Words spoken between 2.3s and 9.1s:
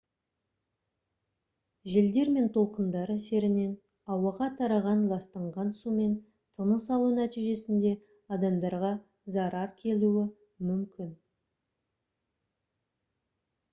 мен толқындар әсерінен ауаға тараған ластанған сумен тыныс алу нәтижесінде адамдарға